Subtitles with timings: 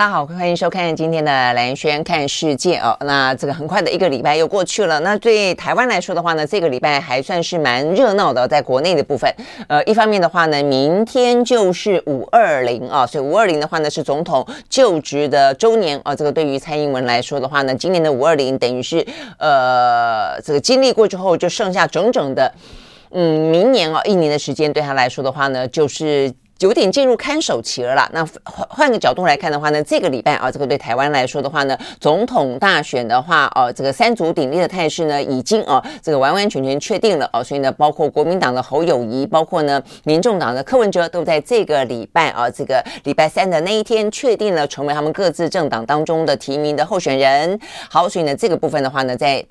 [0.00, 2.96] 大家好，欢迎收看今天的兰轩看世界哦。
[3.00, 4.98] 那这个很快的一个礼拜又过去了。
[5.00, 9.30] 那对台湾来说的话呢，这个礼拜还算是蛮热闹的，在国内的部分。
[9.68, 16.16] 呃，一方面的话呢，明天就是五二零啊，所以五二零的话呢是总统就职的周年啊。
[16.16, 22.50] 这个对于蔡英文来说的话呢，今年的五二零等于是呃，这个经历过之后，就剩下整整的
[23.10, 26.32] 嗯，明年啊一年的时间，对他来说的话呢，就是。
[26.60, 28.08] 有点进入看守期了啦。
[28.12, 37.42] 那换换个角度来看的话呢，这个礼拜啊，这个对台湾来说的话呢，总统大选的话，哦，这个三足鼎立的态势呢，已经啊，这个完完全全确定了哦。
[37.42, 47.58] 所以呢，包括国民党的侯友谊，包括呢，民众党的柯文哲，都在这个礼拜啊，这个礼拜三的那一天，确定了成为他们各自政党当中的提名的候选人。
[47.88, 49.44] 好，所以呢，这个部分的话呢，在。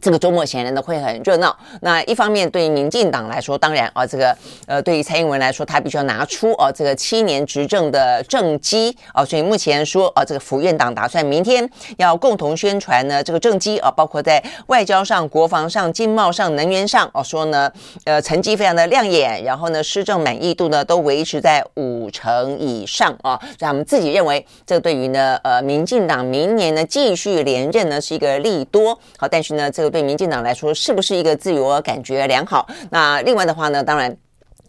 [0.00, 1.56] 这个周末显然的会很热闹。
[1.80, 9.24] 那一方面，对于民进党来说，当然啊，这个呃，对于蔡英文来说，他必须要拿出、啊，这个七年执政的政绩啊。
[9.24, 17.70] 所以目前说啊，这个府院党打算明天要共同宣传呢这个政绩啊，包括在外交上、国防上、经贸上、能源上哦、啊，说呢
[18.04, 23.36] 呃成绩非常的亮眼，然后呢施政满意度呢都维持在五成以上啊。
[23.40, 28.96] 所以他们自己认为，这对于呢呃民进党明年呢继续连任呢是一个利多。
[29.16, 29.87] 好，但是呢这个。
[29.90, 32.66] 对民进党来说，是不是一个自我感觉良好？
[32.90, 34.16] 那另外的话呢，当然。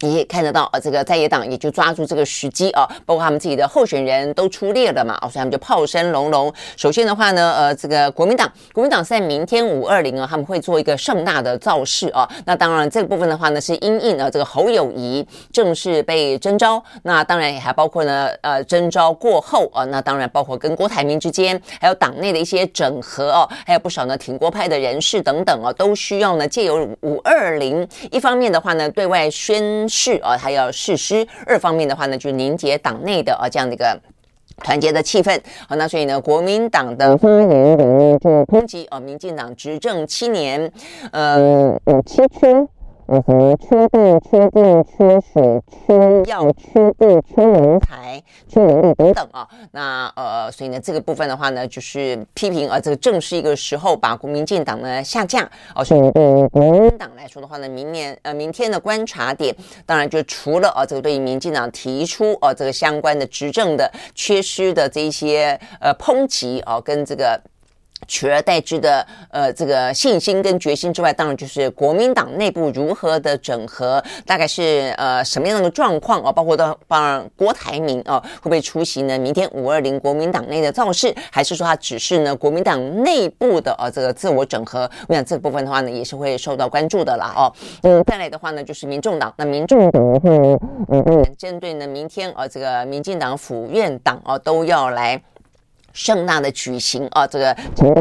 [0.02, 6.50] 你也看得到啊，这个在野党也就抓住这个时机啊，包括他们自己的候选人都出列了嘛，哦所以他们就炮声隆隆。
[6.76, 12.26] 首先的话呢，呃，这个国民党，国民党在明天五二零啊，他们会做一个盛大的造势啊。
[12.46, 16.82] 那当然，这个部分的话呢，是因应啊，这个侯友谊正式被征召。
[17.02, 29.89] 那当然也还包括呢，呃，征召过后啊，那当然包括跟郭台铭之间，还有党内的一些整合哦，还有不少呢挺郭派的人士等等啊，都需要呢借由五二零，一方面的话呢，对外宣。
[29.90, 31.26] 是啊，他要誓师。
[31.44, 34.00] 二方面的话呢，就凝结党内的啊这样的一个
[34.62, 35.38] 团结的气氛。
[35.68, 40.72] 好，那所以呢，国民党的发言里面就抨击啊，民进党执政七年，
[41.10, 42.66] 呃，有七缺。
[43.10, 49.48] 呃，什么缺电、缺电、缺水、缺药、缺地、缺人才、缺能力等等啊。
[49.72, 55.50] 那呃，所以呢，这个部分的话呢，就是批评啊，这个正是一个时候把国民进党呢下架。
[55.74, 59.52] 哦，所以对于国民党来说的话呢，明年呃明天的观察点，
[59.84, 67.40] 当然就除了啊这个对于民进党提出啊这个相关的执政的缺失的这一些呃抨击啊，跟这个。
[68.10, 76.32] 取而代之的，呃，这个信心跟决心之外，当然就是国民党内部如何的整合，大概是呃什么样的状况啊？
[76.32, 79.16] 包括到帮郭台铭啊，会不会出席呢？
[79.16, 84.90] 明天五二零国民党内的造势，还是说他只是呢国民党内部的啊这个自我整合？
[85.06, 87.32] 我想这部分的话呢，也是会受到关注的啦。
[87.36, 87.52] 哦。
[87.82, 89.32] 嗯，再来的话呢，就是民众党。
[89.36, 95.22] 那民众党的话呢，嗯嗯，针对呢明天啊这个民进党府院党啊都要来。
[95.92, 97.92] 盛大的举行啊，这个政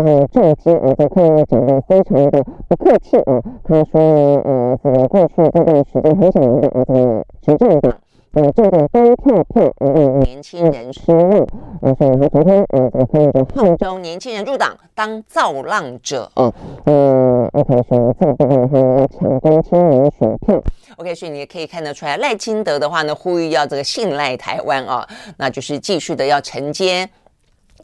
[0.56, 3.42] 绩啊，在看来讲的非常的不客气啊。
[3.64, 7.98] 他说呢，呃，这个过去这段时间很少的啊，这个执政党
[8.34, 11.40] 呃这个单票票呃让年轻人失望
[11.82, 16.54] 啊，所以他昨天呃在开一个号召年轻人入党当造浪者啊，
[16.86, 20.62] 呃，OK 说这个部分的话要抢光青年选票
[20.98, 25.08] ，OK，所以你也可以看得出来，赖清德的话呢，呼吁要这个信赖台湾啊，
[25.38, 27.10] 那就是继续的要承接。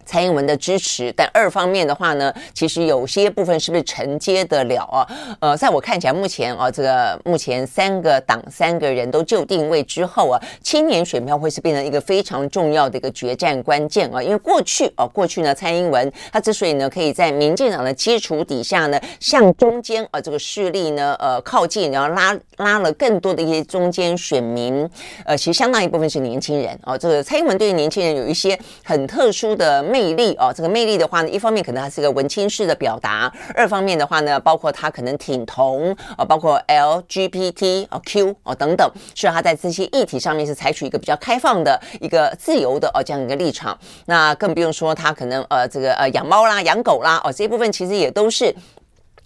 [0.06, 5.08] 蔡英文的支持，但二方面的话呢，其实有些部分是不是承接得了啊？
[5.40, 14.22] 呃，在我看起来，目前啊，这个目前三个党三个人都就定位之后啊，青年选票会是变成一个非常重要的一个决战关键啊。
[14.22, 24.88] 因为过去啊，过去呢，蔡英文他之所以呢可以在民进党的基础底下呢，向中间啊这个势力呢呃靠近，然后拉拉了更多的一些中间选民，
[25.26, 26.96] 呃，其实相当一部分是年轻人啊。
[26.96, 29.84] 这个蔡英文对于年轻人有一些很特殊的。
[29.96, 43.78] 魅力哦，这个魅力的话呢，一方面可能它是一个文青式的表达，二方面的话呢，包括他可能挺同啊，包括 LGBT 啊 Q 哦等等，是他在这些议题上面是采取一个比较开放的一个自由的哦这样一个立场。
[44.06, 48.54] 那更不用说他可能呃这个呃养猫啦、养狗啦哦这一部分其实也都是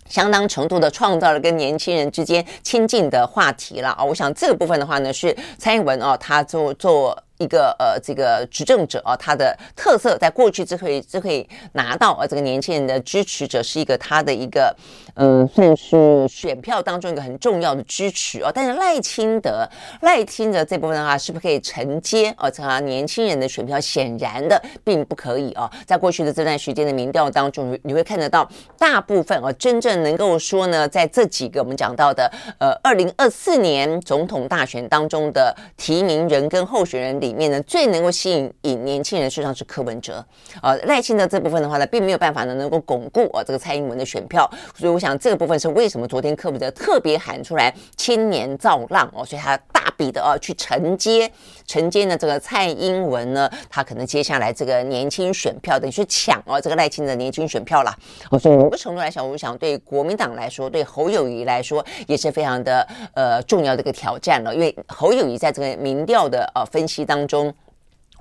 [0.08, 4.04] 相当程度的创造了跟年轻人之间亲近的话题了啊。
[4.04, 7.18] 我想这个部分的话呢，是蔡英文哦他做做。
[7.40, 14.74] 一个呃这个执政者啊，他的特色在过去之可以之可以拿到啊这个年轻人的支持者是一个他的一个
[15.16, 19.68] 嗯、算是选票当中一个很重要的支持啊，但是赖清德
[20.02, 23.80] 赖清德这部分的话是不是可以承接啊这个年轻人的选票？
[23.80, 28.48] 显然的并不可以啊，在过去的这段时间的民调当中，你会看得到
[28.78, 40.26] 大部分啊真正能够说呢，在这几个我们讲到的呃二零二四年总统大选当中的提名人跟候选人里里面呢，最能够吸引引年轻人，事实上是柯文哲。
[40.64, 51.30] 呃，赖清德这部分的话呢，并没有办法呢能够巩固啊这个蔡英文的选票，所以我想这个部分是为什么昨天柯文哲特别喊出来青年造浪哦，所以他大笔的啊去承接
[51.68, 57.94] 承接呢这个蔡英文呢，他可能接下来这个年轻选票等于去抢哦这个赖清德的年轻选票了，
[58.40, 67.54] 所以某个程度来讲，我想对国民党来说，对侯友谊来说也是非常的呃重要的一个挑战了，因为侯友谊在这个民调的呃分析当中。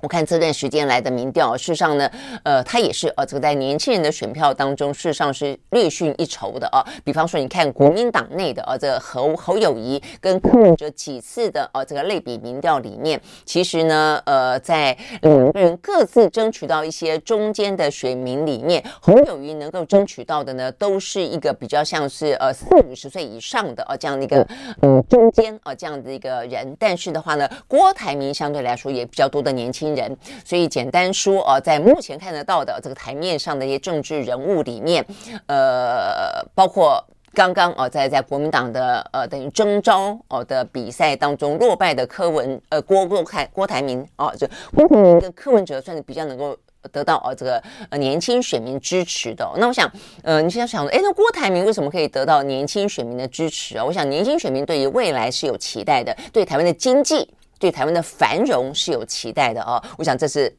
[0.01, 2.09] 我看这段时间来的民调，事实上呢，
[2.43, 6.85] 呃，他也是呃，这个在年轻人的选票当中，事实上是略逊一筹的啊。
[7.03, 24.47] 比方说，你看国民党内的呃、啊，这个侯侯友谊跟柯文哲几次的呃、啊，这个类比民调里面，其实呢，呃，在两个人各自争取到一些中间的选民里面，侯友谊能够争取到的呢，都是一个比较像是呃四五十岁以上的啊这样的一个
[24.81, 26.73] 嗯中间啊这样的一个人。
[26.79, 35.05] 但是的话呢，郭台铭相对来说也比较多的年轻人，所以简单说啊，在目前看得到的这个台面上的一些政治人物里面，
[35.47, 37.03] 呃，包括
[37.33, 46.57] 刚刚啊，在在国民党的呃等于征召哦的比赛当中落败的柯文呃郭郭台郭台铭哦，就郭台铭跟柯文哲算是比较能够
[46.91, 49.47] 得到哦这个呃年轻选民支持的。
[49.57, 49.89] 那我想，
[50.23, 53.85] 呃，你现在想说，哎，那郭台铭为什么可以得到年轻选民的支持啊？
[53.85, 57.29] 我想，年轻选民对于未来是有期待的，对台湾的经济。
[57.59, 60.51] 对台湾的繁荣是有期待的哦，我想这是。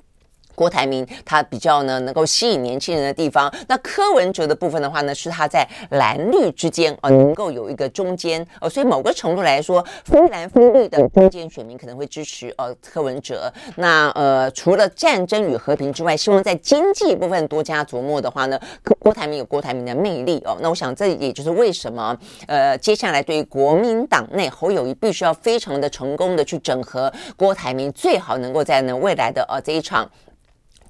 [0.61, 13.51] 郭台铭他比较呢能够吸引年轻人的地方，那柯文哲的部分的话呢，是他在蓝绿之间啊能够有一个中间哦，所以某个程度来说，非蓝非绿的中间选民可能会支持呃柯文哲。
[13.77, 18.61] 那呃除了战争与和平之外，希望在经济部分多加琢磨的话呢，
[18.99, 20.59] 郭台铭有郭台铭的魅力哦。
[20.61, 22.15] 那我想这也就是为什么
[22.47, 30.07] 呃接下来对于国民党内侯友谊必须要非常的成功的去整合郭台铭，最好能够在呢未来的呃这一场。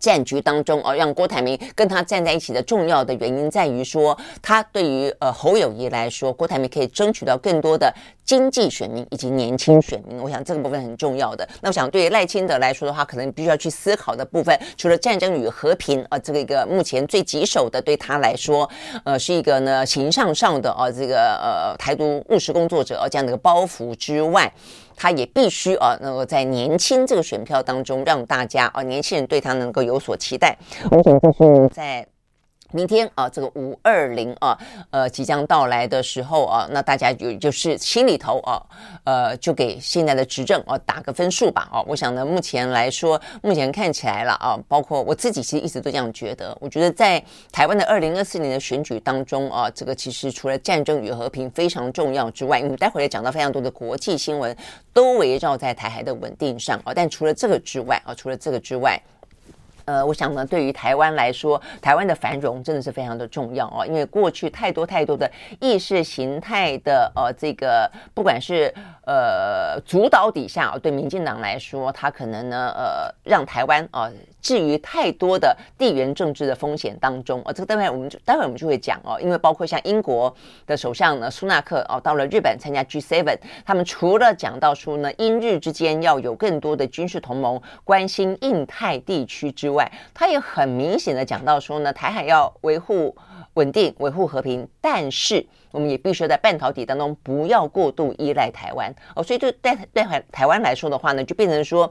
[0.01, 7.95] 战局当中哦，让郭台铭跟他站在一起的重要的原因在于说，他对于呃侯友谊来说，郭台铭可以争取到更多的
[8.25, 10.19] 经济选民以及年轻选民。
[10.19, 11.47] 我想这个部分很重要的。
[11.61, 18.69] 那我想对于赖清德来说的话，可能必须要去思考的部分，除了战争与和平啊，这个一个目前最棘手的对他来说，
[19.05, 24.51] 呃，是一个呢形象上的啊这个呃台独务实工作者啊这样的一个包袱之外。
[25.01, 30.55] 他也必须啊，能够在年轻这个选票当中，让大家啊，年轻人对他能够有所期待。
[30.91, 32.07] 我想这是在。
[32.73, 34.57] 明天啊，这个五二零啊，
[34.91, 38.63] 呃，即将到来的时候啊，那大家就就是心里头啊，
[39.05, 41.83] 呃，就给现在的执政啊打个分数吧啊。
[41.87, 46.57] 我想呢，目前来说，目前看起来了啊，包括我自己其实一直都这样觉得。
[46.61, 54.57] 我觉得在台湾的二零二四年的选举当中啊，这个其实除了战争与和平非常重要之外，我们待会儿讲到非常多的国际新闻
[54.93, 56.93] 都围绕在台海的稳定上啊。
[56.95, 59.01] 但除了这个之外啊，除了这个之外。
[59.91, 65.29] 呃，我想呢，对于台湾来说，台湾的繁荣真的是非常的重要哦，因为过去太多太多的
[65.61, 68.73] 意识形态的呃，这个不管是
[69.05, 74.09] 呃主导底下，对民进党来说，他可能呢，呃，让台湾啊。
[74.41, 80.35] 至于太多的地缘政治的风险当中，哦，这个待会我们就待会我们就会讲哦，因为包括像英国
[80.67, 93.15] 的首相呢，苏纳克哦，到了日本参加 G7，他们除了讲到说呢，英日之间要有更多的军事同盟，关心印太地区之外，他也很明显的讲到说呢，台海要维护
[93.55, 95.47] 稳定、维护和平，但是。
[95.73, 101.89] 我们也必须在半导体当中不要过度依赖台湾哦，所以对对对台台湾来说的话呢，就变成说，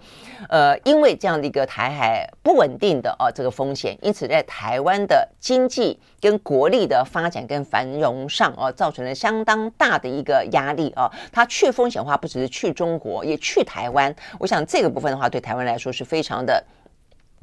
[0.49, 11.09] 呃，因为这样的一个台海不稳定的哦这个风险，因此在台湾的经济跟国力的发展跟繁荣上哦，造成了相当大的一个压力哦。
[11.31, 14.13] 它去风险化不只是去中国，也去台湾。
[14.39, 16.61] 我想这个部分的话，对台湾来说是非常的。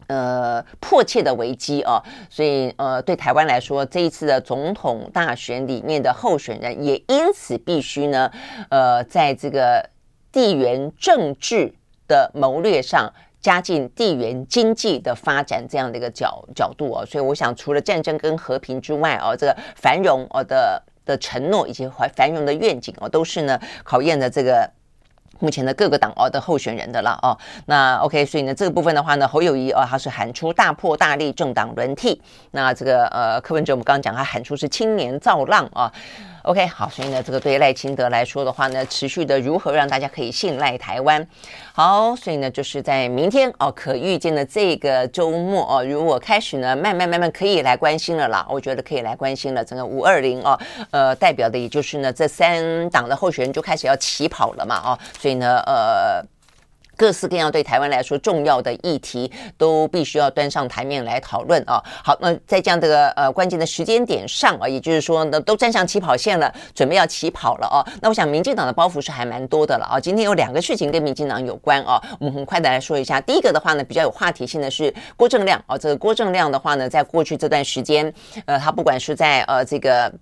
[0.09, 8.31] 呃，迫切的危机啊，所以呃，对台湾来说，这一次的总统大选里面的候选人也因此必须呢，
[8.71, 9.91] 呃，在这个
[10.31, 11.75] 地缘政治
[12.07, 24.71] 的谋略上加进地缘经济的发展这样的一个角角度啊，所以我想，除了战争跟和平之外啊，这个繁荣哦的的承诺以及繁荣的愿景哦，都是呢考验的这个。
[25.39, 35.93] 目前的各个党哦的候选人的了哦，那 OK，所以呢这个部分的话呢，侯友谊哦他是喊出大破大立政党轮替，那这个呃柯文哲我们刚刚讲他喊出是青年造浪啊。
[36.47, 41.27] OK，好，所以呢，这个对赖清德来说的话呢，持续的如何让大家可以信赖台湾？
[41.73, 49.65] 好，所以呢，就是在明天哦，可预见的这个周末哦，如果开始呢，慢慢慢慢可以来关心了啦，我觉得可以来关心了。
[49.65, 50.57] 整个五二零哦，
[50.93, 56.25] 呃，代表的也就是呢，这三党的候选人就开始要起跑了嘛，哦，所以呢，呃。
[56.97, 61.83] 各式各样对台湾来说重要的议题，都必须要端上台面来讨论啊。
[62.03, 67.85] 好，那在这样的呃关键的时间点上啊，也就是说呢，都站上起跑线了，准备要起跑了啊。
[68.01, 70.01] 那我想，民进党的包袱是还蛮多的了啊。
[70.01, 73.21] 今天有两个事情跟民进党有关啊，我们很快的来说一下。
[73.21, 75.77] 第一个的话呢，比较有话题性的是郭正亮啊。
[75.77, 78.13] 这个郭正亮的话呢，在过去这段时间，
[78.47, 80.13] 呃，他不管是在呃这个。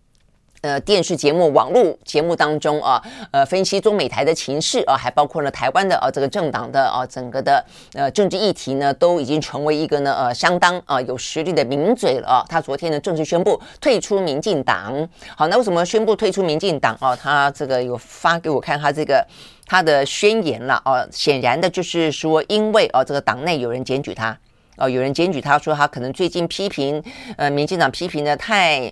[0.64, 2.99] 呃，电视节目、网络节目当中啊，
[3.33, 12.44] 呃，分析中美台的情势啊，还包括了台湾的啊这个政党的啊整个的呃政治议题呢，都已经成为一个呢呃相当啊有实力的名嘴了啊。
[12.49, 15.06] 他昨天呢正式宣布退出民进党。
[15.37, 17.14] 好，那为什么宣布退出民进党啊？
[17.14, 19.23] 他这个有发给我看他这个
[19.66, 21.06] 他的宣言了啊。
[21.12, 24.35] 显然的就是说，因为啊这个党内有人检举他
[24.76, 27.04] 啊，有人检举他说他可能最近批评
[27.37, 28.90] 呃民进党批评的太。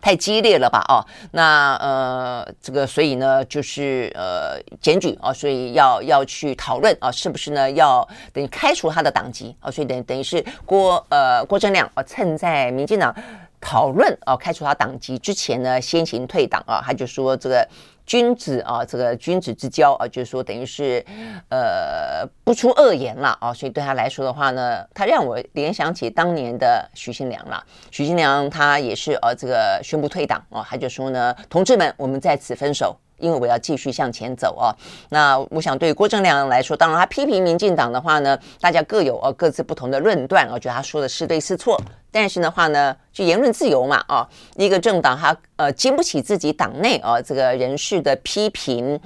[0.00, 0.84] 太激烈了吧？
[0.88, 7.70] 哦，那呃，这个所以呢，就是呃检举啊，所以要要去讨论啊，是不是呢？
[7.72, 9.70] 要等于开除他的党籍啊？
[9.70, 13.14] 所以等等于是郭呃郭正亮啊，趁在民进党
[13.60, 17.68] 讨论啊开除他党籍之前呢，先行退党啊，他就说这个。
[18.08, 21.04] 君子啊，这个君子之交啊，就是说等于是，
[21.50, 27.62] 呃，不出恶言了啊，所以对他来说的话呢，他让我联想起当年的许新良了。
[27.90, 32.96] 许新良他也是呃、这个宣布退党啊，他就说呢，同志们，我们在此分手。
[33.20, 34.70] 因为我要继续向前走啊，
[35.08, 41.76] 那我想对郭正亮来说，当然他批评民进党的话呢，大家各有呃各自不同的论断，我觉得他说的是对是错，
[42.10, 48.98] 但是的话呢，就言论自由嘛啊，一个政党他呃经不起自己党内啊这个人士的批评，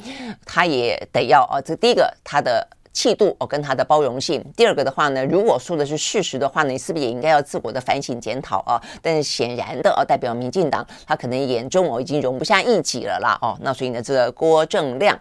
[0.45, 2.67] 他也得要啊，这第一个他的。
[2.95, 4.45] 气度哦，跟他的包容性。
[4.55, 8.79] 第二个的话呢，如果说的是事实的话呢，你是不是也应该要自我的反省检讨啊？
[9.01, 15.19] 但是显然的哦，代表民进党他可能眼中哦已经容不下一己了啦哦，那所以呢，这个郭正亮。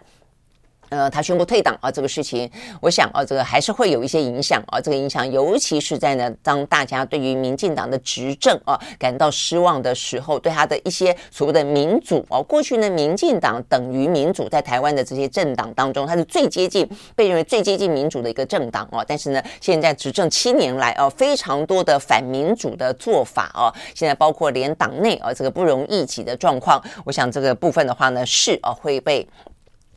[0.92, 4.78] 呃，他宣布退党啊，这个事情，我想啊，这个还是会有一些影响啊。
[4.78, 19.02] 这个影响，尤其是在呢，当大家对于民进党的执政啊感到失望的时候，对他的一些所谓的民主啊，过去呢，民进党等于民主，在台湾的这些政党当中，它是最接近被认为最接近民主的一个政党啊。
[19.08, 29.26] 但是呢，现在执政七年来啊，非常多的反民主的做法啊，现在包括连党内啊这个不容一己的状况，我想这个部分的话呢，是啊会被。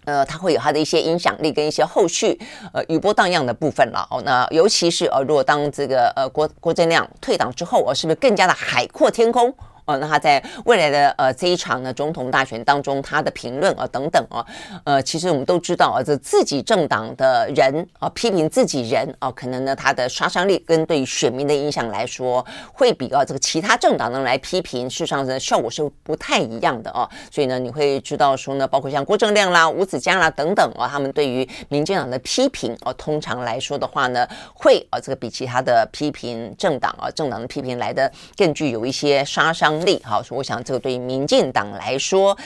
[0.05, 2.39] 呃，他会有他的一些影响力跟一些后续
[2.73, 4.21] 呃余波荡漾的部分了哦。
[4.25, 9.53] 那尤其是呃，如果当这个呃郭郭正亮退党之后，呃，是不是更加的海阔天空？
[9.85, 14.43] 哦，那他在未来的呃这一场呢总统大选当中，他的评论啊等等啊，
[14.83, 27.07] 呃，其实我们都知道啊，这自己政党的人啊批评自己人啊，可能呢他的杀伤力跟对选民的影响来说，会比啊这个其他政党的来批评，事实上呢效果是不太一样的哦。
[27.29, 39.74] 所以呢，你会知道说呢，包括像郭正亮啦、吴子江啦等等啊，他们对于民进党的批评啊，通常来说的话呢，会啊这个比其他的批评政党啊政党的批评来的更具有一些杀伤。
[39.83, 42.37] 力好，所以我想这个对于民进党来说，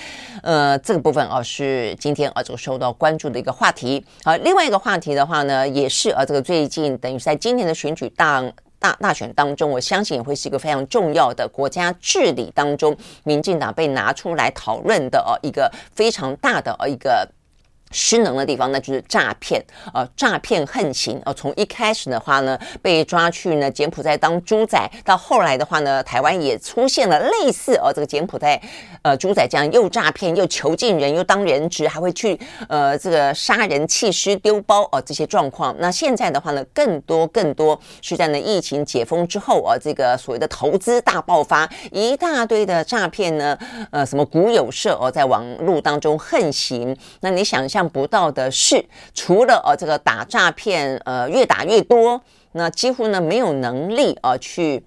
[0.42, 4.06] 呃，这个部分啊是今天啊这个受到关注的一个话题。
[4.24, 8.42] 好，另外一个话题的话呢，也是啊这个最近等于在今年的选举大
[8.80, 17.28] 大大选当中，我相信也会是一个非常重要的国家治理当中，民进党被拿出来讨论的哦一个非常大的哦一个。
[17.92, 20.08] 失能的地方，那就是诈骗啊！
[20.16, 21.34] 诈骗横行啊！
[21.34, 28.62] 从一开始的话呢，被抓去呢柬埔寨当猪仔，到后来的话呢，台湾也出现了类似哦，这个柬埔寨
[29.02, 35.76] 呃猪仔这样又诈骗又囚禁人又当人质，还会去呃这个杀人弃尸丢包哦这些状况。
[35.80, 43.58] 那现在的话呢，更多更多是在呢疫情解封之后啊，这个所谓的投资大爆发，一大堆的诈骗呢，
[43.92, 46.96] 呃什么股有社哦，在网络当中横行。
[47.22, 47.80] 那你想一下象？
[47.80, 48.84] 想不到的是，
[49.14, 52.20] 除了呃这个打诈骗呃越打越多，
[52.52, 54.84] 那几乎呢没有能力啊、呃、去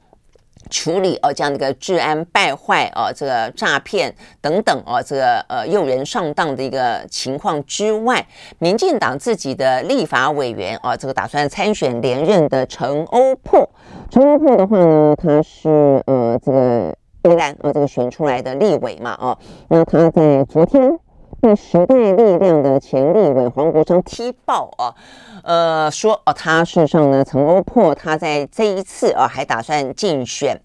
[0.69, 8.27] 处理呃这样的一个治安败坏啊、这个诈骗等等啊、这个呃诱人上当的一个情况之外，
[8.59, 13.67] 民进党自己的立法委员啊、这个打算参选连任的陈欧珀，
[14.11, 16.95] 陈欧珀的话呢，他是呃这个
[17.25, 19.39] 宜兰呃这个选出来的立委嘛啊、
[19.71, 20.99] 那他在昨天。
[21.43, 24.95] 被时代力量的前立委黄国昌踢爆啊，
[25.43, 30.61] 呃，说哦，他事实上呢，曾欧珀他在这一次啊，还打算竞选。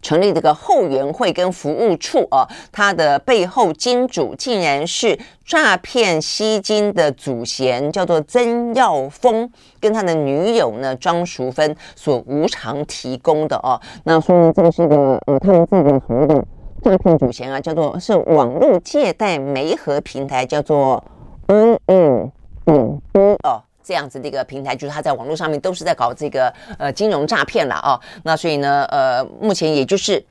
[0.00, 9.50] 成立这个后援会跟服务处啊，他的背后金主竟然是诈骗吸金的祖先，叫做曾耀峰，
[9.80, 13.80] 跟他的女友呢庄淑芬所无偿提供的哦。
[14.04, 16.44] 那说呢，这个是一个呃，他们自己所谓的
[16.82, 21.02] 诈骗主嫌啊，叫做是网络借贷媒合平台，叫做
[21.46, 22.32] 嗯嗯
[22.66, 23.62] 嗯嗯哦。
[23.82, 27.98] 这样子的一个平台，就是他在网络上面都是在搞这个呃金融诈骗了啊。
[28.22, 30.22] 那所以呢，呃，目前也就是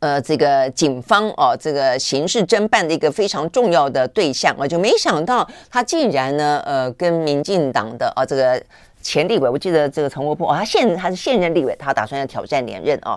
[0.00, 8.60] 呃这个警方哦，这个刑事侦办的一个非常重要的对象啊，就没想到他竟然呢，呃，跟民进党的啊这个
[9.00, 13.16] 前立委，我记得这个陈欧珀，哦，他现他是现任立委，他打算要挑战连任啊。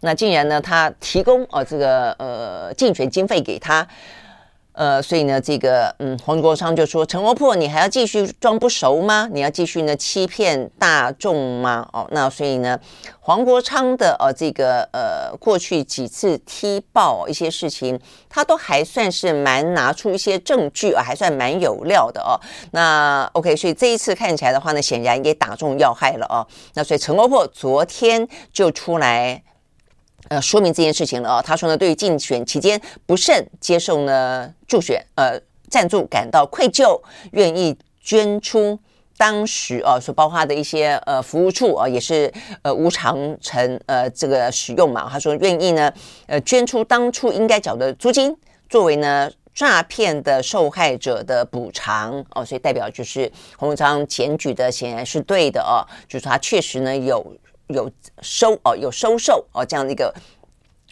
[0.00, 3.86] 那竟然呢，他提供哦这个呃竞选经费给他。
[4.72, 9.28] 呃，所以呢，这个嗯，黄国昌就说：“陈欧珀，你还要继续装不熟吗？
[9.30, 11.86] 你要继续呢欺骗大众吗？
[11.92, 12.78] 哦，那所以呢，
[13.18, 22.40] 黄国昌的呃、这个呃过去几次踢爆一些事情，他都还算是蛮拿出一些证据啊，还算蛮有料的哦。
[22.70, 26.46] 那 OK，所以这一次看起来的话呢，显然也打中要害了哦。
[26.74, 29.42] 那所以陈欧珀昨天就出来。”
[30.30, 31.42] 呃，说明这件事情了啊。
[31.42, 35.36] 他说呢，对于竞选期间不慎接受呢助选呃
[35.68, 37.00] 赞助感到愧疚，
[37.32, 38.78] 愿意捐出
[39.18, 42.32] 当时啊所包括的一些呃服务处啊也是
[42.62, 45.08] 呃无偿成呃这个使用嘛。
[45.10, 45.92] 他说愿意呢
[46.28, 48.36] 呃捐出当初应该缴的租金，
[48.68, 52.44] 作为呢诈骗的受害者的补偿哦。
[52.44, 57.36] 所以代表就是洪文昌检举的显然是对的哦，就是他确实呢有。
[57.72, 60.12] 有收哦，有收受哦，这样的一个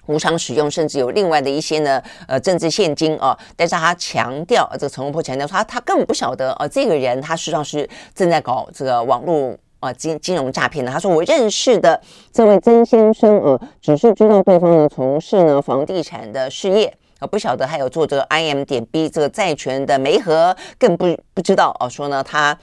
[0.06, 3.36] 无偿使用，甚至有另外的一些呢，呃，政治献金哦。
[3.56, 10.90] 但是他强调，这个陈欧珀强调说他他根本不晓得哦，这个人他实际上是正在搞这个网络啊金金融诈骗的。
[10.90, 12.00] 他说我认识的
[12.32, 22.58] 这位曾先生呃，只是知道对方呢从事呢房地产的事业，啊不晓得还有做这个 IM 点 B 这个债权的媒合，更不不知道哦，说呢他。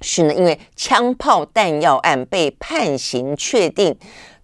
[0.00, 3.96] 是呢，因为枪炮弹药案被判刑确定，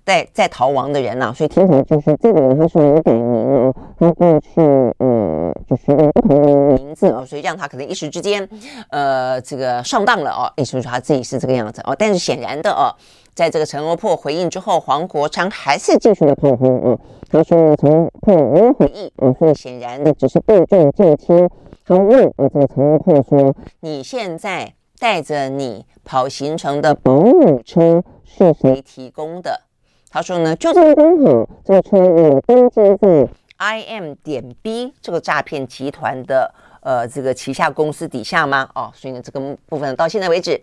[0.05, 4.61] 在在逃亡的人呐、所以听起来就是这个人他是有点名哦，他过去
[4.99, 8.49] 呃就是不同的名字哦，所以让他可能一时之间
[8.91, 12.91] 呃这个上当了哦，意思是说他自己是这个样子哦，但是显然的哦，
[13.35, 16.99] 在这个陈欧珀回应之后，黄国昌还是继续的炮轰哦，
[17.31, 21.49] 他说呢，陈欧珀没有回应嗯，所以显然的只是避重就轻，
[21.87, 24.73] 他问呃这个陈欧珀说，你现在。
[25.03, 29.62] 带着你跑行程的保姆车是谁提供的？
[30.09, 38.71] 他说呢，就这么刚好，这个车也登记在 IM 点 B 这个诈骗集团的呃这个旗下公司底下吗？
[38.77, 40.62] 哦，所以呢，这个部分到现在为止。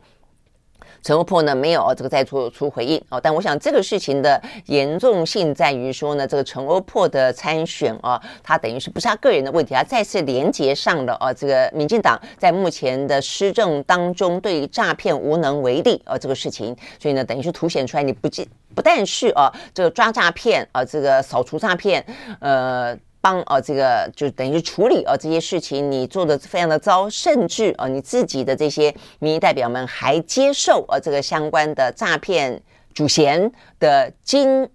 [1.01, 22.05] 陈欧珀呢没有这个再做出回应哦，但我想这个事情的严重性在于说呢，这个陈欧珀的参选啊，他等于是不是他个人的问题，他再次连接上了啊，这个民进党在目前的施政当中对于诈骗无能为力啊这个事情，所以呢，等于是凸显出来你不仅不但是啊这个抓诈骗啊，这个扫除诈骗，
[22.39, 22.97] 呃。
[23.21, 32.61] 帮啊，这个就等于处理啊这些事情，你做的非常的糟，甚至啊你自己的这些民意代表们还接受啊这个相关的诈骗
[32.93, 34.67] 主嫌的金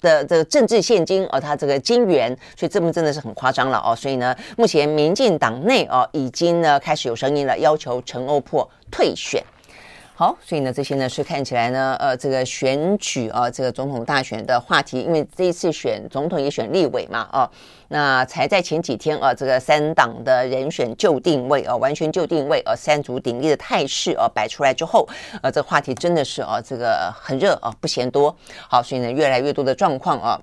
[0.00, 3.94] 的这个政治献金啊，他这个金元，所以这么真的是很夸张了哦。
[3.94, 9.40] 所以呢，目前民进党内哦已经呢开始有声音了，要求陈欧珀退选。
[10.14, 17.50] 好，所以呢，这些呢是看起来呢，呃，这个选举啊，这个总统大选的话题，因为这一次选总统也选立委嘛，啊，
[17.88, 25.08] 那才在前几天啊，这个三党的人选就定位啊，完全就定位啊，三足鼎立的态势啊摆出来之后，
[25.42, 28.36] 呃，这个话题真的是啊，这个很热啊，不嫌多。
[28.68, 30.40] 好，所以呢，越来越多的状况啊。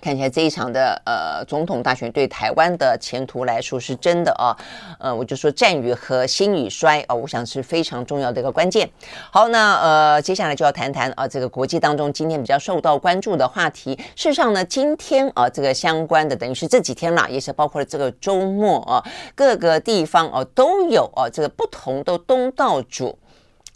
[0.00, 4.56] 看起来这一场的呃总统大选对台湾的前途来说是真的啊，
[4.98, 8.88] 呃，我就说战与和兴与衰啊，我想是非常重要的一个关键。
[9.30, 13.94] 好，那呃接下来就要谈谈啊这个国际当中今天比较受到关注的话题。
[14.16, 23.18] 事实上呢，今天啊这个相关的等于是这几天啦，也是包括了这个周末啊，各个地方啊都有啊这个不同的东道主。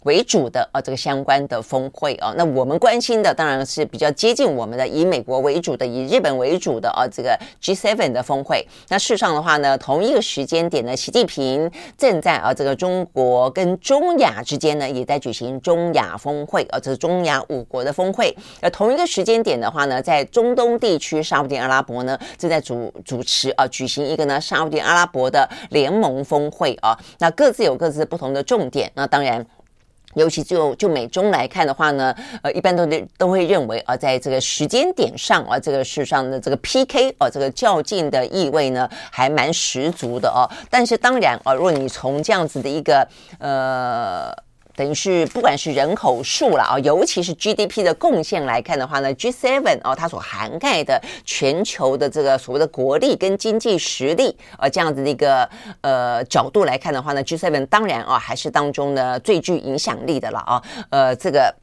[0.05, 8.65] 为主的啊，这个相关的峰会啊，那我们关心的当然是比较接近我们的，以美国为主的，以日本为主的啊，这个 G7 的峰会。
[8.89, 18.35] 那事实上的话呢，同一个时间点呢，习近平正在啊这个中国跟中亚之间呢，也在举行中亚峰会啊，这是中亚五国的峰会。
[18.61, 28.91] 而同一个时间点的话呢，在中东地区，沙乌地阿拉伯呢正在主主持啊举行一个呢沙乌地阿拉伯的联盟峰会啊，那各自有各自不同的重点。
[28.93, 29.43] 那当然。
[30.15, 40.49] 尤其就就美中来看的话呢，呃，一般都得都会认为啊，在这个时间点上啊，这个事上的这个 PK 啊，这个较劲的意味呢，还蛮十足的哦。
[40.69, 43.07] 但是当然啊，如果你从这样子的一个
[43.39, 44.33] 呃。
[44.75, 55.49] 等于是不管是人口数了啊，尤其是 GDP 的贡献来看的话呢，G7 哦，它所涵盖的全球的这个所谓的国力跟经济实力啊，这样子的一个
[55.81, 61.55] 呃角度来看的话呢，G7 当然啊还是当中呢最具影响力的了啊，呃，这个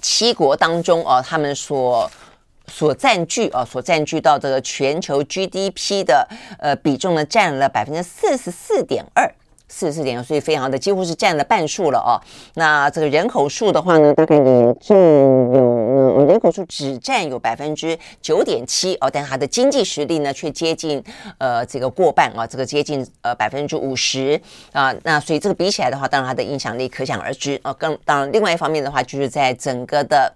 [0.00, 2.10] 七国当中啊，他们所
[2.68, 6.26] 所占据啊，所占据到这个全球 GDP 的
[6.58, 9.30] 呃比重呢，占了百分之四十四点二。
[9.68, 12.20] 四十四点，所以非常的几乎是占了半数了哦。
[12.54, 21.02] 那这个人口数的话呢，大概也占有，人口数只占有百分之九点七哦，但它的经济实力呢，却接近
[21.38, 24.40] 呃这个过半啊，这个接近呃百分之五十
[24.72, 24.94] 啊。
[25.02, 27.72] 那所以这个比起来的话，当然它的影响力可想而知啊。
[27.74, 30.32] 更当然，另外一方面的话，就是在整个的。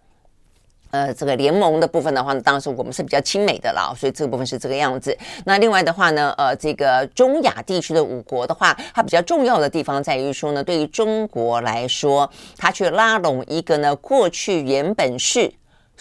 [0.90, 5.16] 呃，这个联盟的部分的话呢，当时我们是比较亲美的啦，所以这个部分是这个样子。
[5.44, 15.53] 那另外的话呢，呃，这个中亚地区的五国的话，它比较重要的地方在于说呢，对于中国来说，它去拉拢一个呢，过去原本是。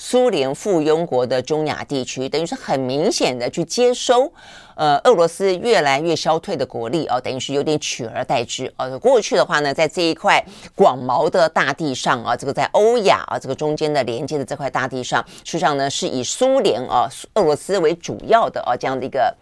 [0.02, 4.32] 苏联附庸国的中亚地区，等于是很明显的去接收，
[4.76, 8.74] 呃，俄罗斯越来越消退的国力哦，等于是有点取而代之。
[8.78, 10.42] 呃，过去的话呢，在这一块
[10.74, 19.36] 广袤的大地上啊，这个在欧亚啊这个中间的连接的这块大地上，实际上呢是以苏联啊、俄罗斯为主要的啊这样的一个。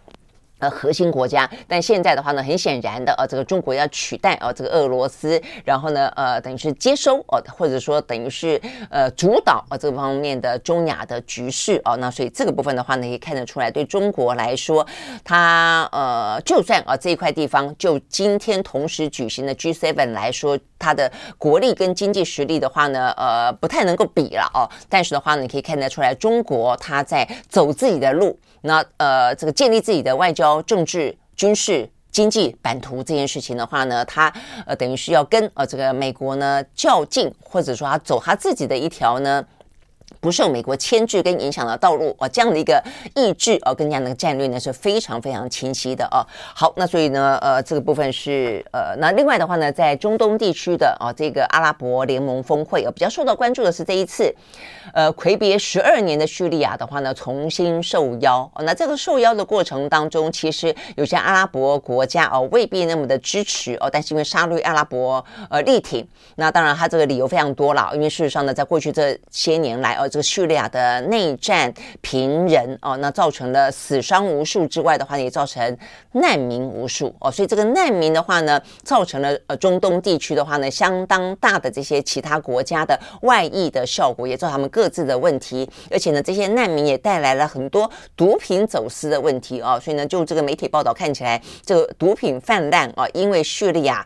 [0.60, 14.86] 呃，核心国家，但现在的话呢，很显然的，呃，这个中国要取代啊，这个俄罗斯，然后呢，呃，等于是接收哦，或者说等于是呃主导啊这个方面的中亚的局势哦，那所以这个部分的话呢，也看得出来，对中国来说，
[15.24, 28.40] 它呃，就算啊这一块地方就今天同时举行的 G7 来说，它的国力跟经济实力的话呢，呃，不太能够比了哦，但是的话呢，你可以看得出来，中国它在走自己的路。
[28.62, 34.34] 那呃，这个建立自己的外交、政治、军事、经济版图这件事情的话呢，他
[34.66, 39.46] 呃等于是要跟呃这个美国呢较劲，或者说他走他自己的一条呢。
[40.20, 42.84] 不受美国牵制跟影响的道路啊，这样的一个
[43.16, 46.26] 意志啊，跟这样的战略呢是非常非常清晰的啊。
[46.56, 54.34] 好，那所以呢，呃，这个部分是呃，那另外的话呢，在中东地区的啊，这个阿拉伯联盟峰会啊，比较受到关注的是这一次，
[54.94, 58.50] 呃，魁别十二年的叙利亚的话呢，重新受邀。
[58.60, 70.07] 那这个受邀的过程当中，其实有些阿拉伯国家哦，未必那么的支持哦，但是因为沙特阿拉伯呃力挺，那当然他这个理由非常多了，因为事实上呢，在过去这些年来哦。
[70.10, 75.78] 这个叙利亚的内战频仍哦，那造成了死伤无数之外的话，也造成
[76.14, 94.06] 难民无数哦，所以这个难民的话呢，造成了呃中东地区的话呢，相当大的这些其他国家的外溢的效果，也造成他们各自的问题，而且呢，这些难民也带来了很多毒品走私的问题哦，所以呢，就这个媒体报道看起来，这个毒品泛滥啊，因为叙利亚。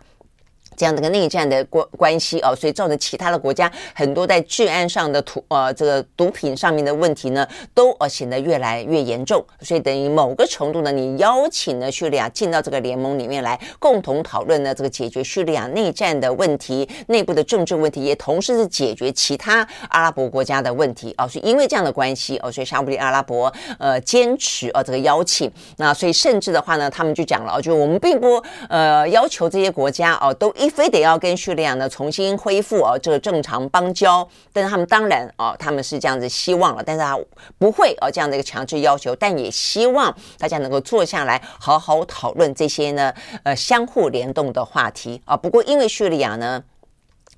[0.81, 9.45] 这样的个内战的关关系哦，所以造成其他的国家很多在治安上的毒呃这个毒品上面的问题呢，都呃显得越来越严重。
[9.59, 21.27] 所以等于某个程度呢，你邀请了叙利亚进到这个联盟里面来，共同讨论呢这个解决叙利亚内战的问题、内部的政治问题，也同时是解决其他阿拉伯国家的问题哦。
[21.27, 30.70] 所以因为这样的关系哦，所以沙乌地阿拉伯呃坚持呃这个邀请，那所以甚至的话呢，他们就讲了，就我们并不呃要求这些国家哦都一。
[30.71, 37.19] 非得要跟叙利亚呢重新恢复哦这个正常邦交，但是他们当然哦他们是这样子希望了，但是他
[37.59, 45.35] 不会哦这样的一个强制要求，但也希望大家能够坐下来好好讨论这些呢呃相互联动的话题啊。
[45.35, 46.63] 不过因为叙利亚呢。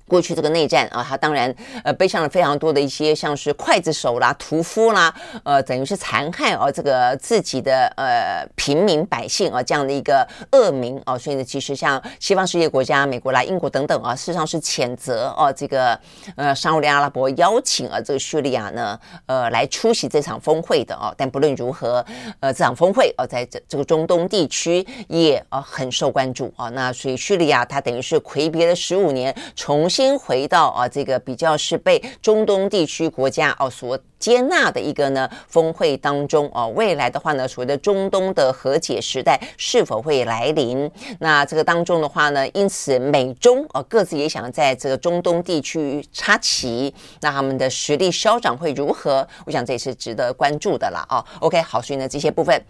[0.06, 5.12] 过去这个内战啊，他当然呃背上了非常多的一些像是刽子手啦、屠夫啦，
[5.44, 15.98] 呃，等于是残害啊这个自己的呃平民百姓啊这样的一个恶名啊，所以呢，其实像西方世界国家、美国啦、英国等等啊，事实上是谴责啊这个
[16.36, 22.04] 呃沙乌地阿拉伯邀请啊这个叙利亚呢呃来出席这场峰会的啊，但不论如何，
[22.40, 29.88] 呃这场峰会啊在这这个中东地区也啊很受关注啊，那所以叙利亚它等于是魁别了十五年重。
[29.94, 40.90] 新回到啊这个比较是被中东地区国家哦所接纳的一个呢峰会当中哦，未来的话呢，所谓的中东的和解时代是否会来临？
[41.20, 49.24] 那这个当中的话呢，因此美中哦各自也想在这个中东地区插旗，那他们的实力消长会如何？
[49.46, 51.24] 我想这也是值得关注的了啊。
[51.38, 52.60] OK，好，所以呢这些部分。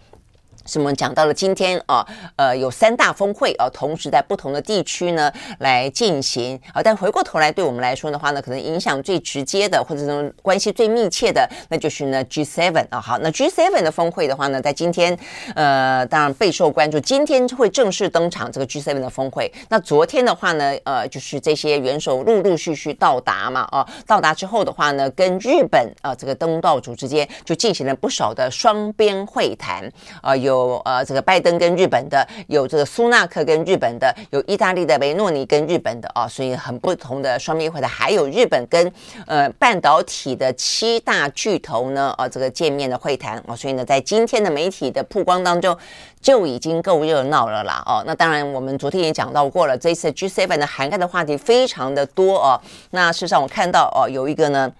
[0.65, 6.81] 什么讲到了今天啊，呃，有三大峰会啊，同时在不同的地区呢来进行啊。
[6.81, 12.99] 但回过头来，对我们来说的话呢，可能影响最直接的，或者说关系最密切的，那就是呢 G7 啊。
[12.99, 15.15] 好，那 G7 的峰会的话呢，在今天
[15.53, 16.99] 呃，当然备受关注。
[16.99, 19.53] 今天会正式登场这个 G7 的峰会。
[19.69, 29.87] 那昨天的话呢，呃，就是这些元首陆陆续续到达嘛，啊，到达之后的话呢，跟日本啊这个东道主之间就进行了不少的双边会谈
[30.23, 30.54] 啊，有。
[30.55, 38.91] 有呃，这个拜登跟日本的，有这个苏纳克跟日本的，有意大利的维诺尼跟日本的啊，所以很不同的双边会谈，还有日本跟
[39.27, 45.77] 呃半导体的七大巨头呢，啊，这个见面的会谈啊，所以呢，在今天的媒体的曝光当中
[46.21, 48.03] 就已经够热闹了啦哦。
[48.07, 52.59] 那当然，我们昨天也讲到过了，这次 G7 的涵盖的话题非常的多哦。
[52.91, 54.71] 那事实上，我看到哦，有一个呢。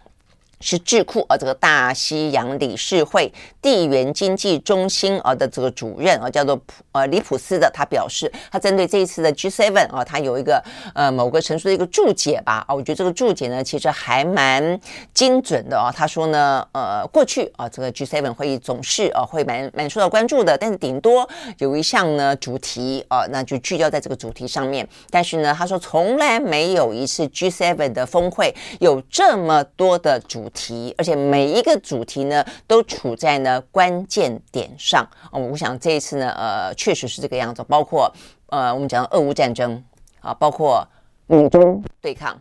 [0.60, 10.64] 是智库啊，这个大西洋理事会地缘经济中心啊的这个主任啊，叫做普呃李普斯的，他表示，他针对这一次的 G7 啊，他有一个
[10.94, 14.80] 呃某个陈述的一个注解吧啊，我觉得这个注解呢，其实还蛮
[15.14, 15.92] 精准的啊。
[15.92, 24.88] 他说呢，呃，过去啊，这个 G7 会议总是啊会蛮蛮受到关注的，但是顶多有一项呢主题啊，那就聚焦在这个主题上面。
[25.10, 30.45] 但是呢，他说从来没有一次 G7 的峰会有这么多的主。
[30.46, 35.08] 主题，而且每一个主题呢，都处在呢关键点上。
[35.32, 37.64] 哦，我想这一次呢，呃，确实是这个样子。
[37.64, 38.14] 包括
[38.48, 39.84] 呃，我们讲俄乌战争
[40.20, 40.88] 啊，包括
[41.26, 42.40] 美中对抗，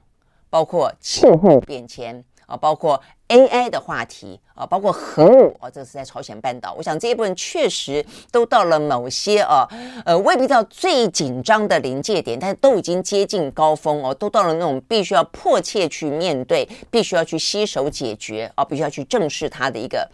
[0.51, 2.23] 包括气候变迁。
[2.47, 6.75] 啊，包括 AI 的话题啊，包括核武啊，这是在朝鲜半岛。
[6.77, 9.67] 我想这一部分确实都到了某些啊，
[10.05, 20.09] 呃，未必到最紧张的临界点，但是都已经接近高峰哦，都到了那种必须要迫切去面对，必须要去携手解决啊，必须要去正视它的一个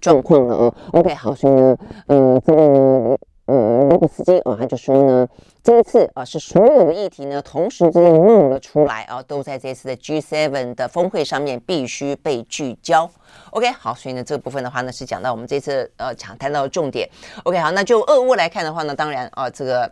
[0.00, 0.74] 状况了啊。
[0.92, 3.18] OK，好，所以呢，嗯，这个。
[3.50, 5.28] 嗯，罗布斯基啊，他就说呢，
[5.64, 13.10] 这一次啊，是所有的议题呢，同时之间弄了出来啊，都在这次的 G7 的峰会上面必须被聚焦。
[13.50, 17.08] OK，好，所以呢，这个部分的话呢，是讲到我们这次呃，想谈到的重点。
[17.42, 19.90] OK，好，那就俄乌来看的话呢，当然啊，这个。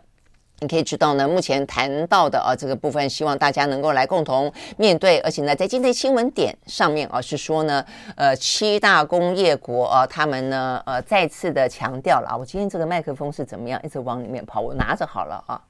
[0.61, 15.61] 你可以知道呢，目前谈到的啊这个部分，希望大家能够来共同面对，而且呢，在今天新闻点上面啊是说呢，呃，七大工业国啊，他们呢呃再次的强调了啊，我今天这个麦克风是怎么样，一直往里面跑，我拿着好了啊。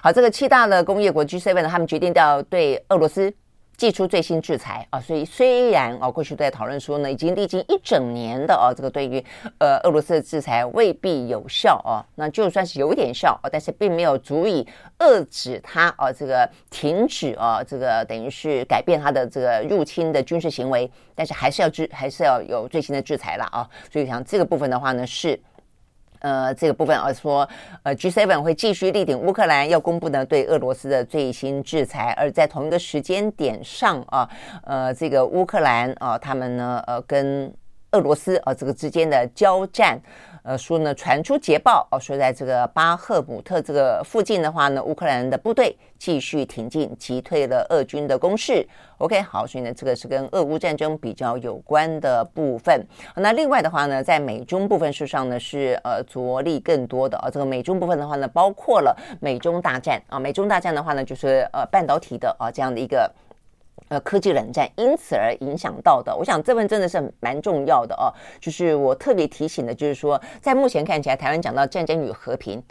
[0.00, 3.32] 好，这个七大的工业国 G7 呢，他们决定要对俄罗斯。
[3.76, 9.24] 祭出最新制裁啊，所以虽然啊过去都在讨论说呢，已经历经一整年的啊这个对于
[9.58, 14.66] 呃俄罗斯的制裁未必有效啊，那就算是有点效啊，但是并没有足以
[14.98, 25.38] 遏止它啊这个停止啊这个等于是改变它的这个入侵的军事行为，但是还是要制还是要有最新的制裁了啊，所以像这个部分的话呢是。
[26.24, 27.46] 呃，这个部分而说，
[27.82, 32.14] 呃 G seven 会继续力挺乌克兰，要公布呢对俄罗斯的最新制裁。
[32.16, 34.26] 而在同一个时间点上啊，
[34.64, 37.52] 呃，这个乌克兰啊，他们呢，呃，跟
[37.94, 39.98] 俄罗斯啊这个之间的交战。
[40.42, 48.68] 呃，说呢，传出捷报哦，说在这个巴赫姆特这个附近的话呢，乌克兰的部队继续挺进，击退了俄军的攻势。
[48.98, 52.86] OK，好，所以呢，这个是跟俄乌战争比较有关的部分。
[53.16, 57.30] 那另外的话呢，在美中部分事上呢，是呃着力更多的啊。
[57.30, 63.10] 这个美中部分的话呢，包括了美中大战啊，美中大战的话呢，就是呃半导体的啊这样的一个。
[63.88, 68.08] 呃，科技冷战因此而影响到的，我想这份真的是蛮重要的哦。
[68.40, 72.62] 就是我特别提醒的，就是说，在目前看起来，台湾讲到战争与和平，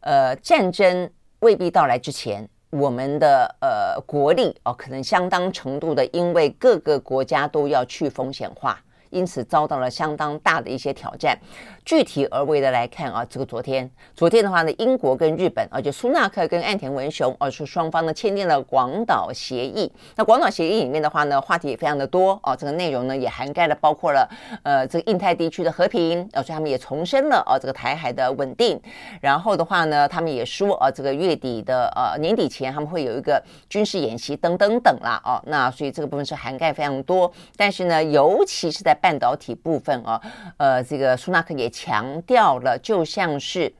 [0.00, 8.80] 呃，战争未必到来之前，我们的呃国力哦，可能相当程度的，因为各个国家都要去风险化。
[9.10, 11.38] 因此遭到了相当大的一些挑战。
[11.86, 19.90] 具体而为的来看啊，这个昨天，昨天的话呢，英国跟日本，啊，就苏纳克跟岸田文雄，而是双方呢签订了广岛协议。
[20.16, 24.28] 那广岛协议里面的话呢，话题也非常的多啊，这个内容呢也涵盖了包括了
[24.64, 28.80] 呃这个印太地区的和平，啊，所以他们也重申了啊这个台海的稳定。
[29.20, 35.40] 然后的话呢，他们也说啊，这个月底的呃年底前他们会有一个军事演习等等等啦啊。
[35.46, 40.20] 那所以这个部分是涵盖非常多，但是呢，尤其是在半导体部分啊，
[40.56, 43.70] 呃，这个苏纳克也强调了，就像是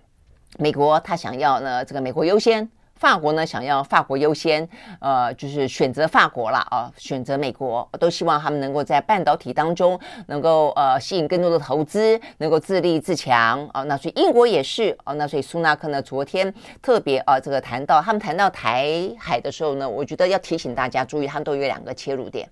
[0.58, 4.68] 美国他想要呢，这个美国优先法国呢想要法国优先，
[5.00, 13.82] 呃，就是选择法国了啊，选择美国，都希望他们能够在半导体当中能够呃吸引更多的投资，能够自立自强啊。
[13.84, 22.46] 那所以英国也是啊，那所以苏纳克呢昨天特别啊这个谈到他们谈到台海的时候呢，我觉得要提醒大家注意，他们都有两个切入点，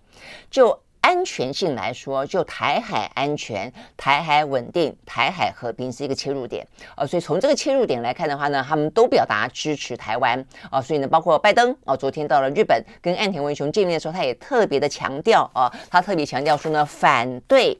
[0.50, 0.78] 就。
[1.04, 17.78] 安全性来说，就台海安全、台海稳定、台海和平是一个切入点，呃，所以从这个切入点来看的话呢，他们都表达支持台湾，啊，所以呢，包括拜登，啊，昨天到了日本跟岸田文雄见面的时候，他也特别的强调，啊，他特别强调说呢，反对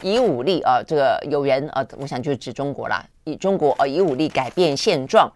[0.00, 5.30] 以武力，啊，这个有人，啊，我想就是指中国啦，以中国，啊，以武力改变现状。